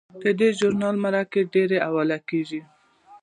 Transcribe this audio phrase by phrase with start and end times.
[0.21, 2.61] د دې ژورنال مقالې ډیرې حواله کیږي.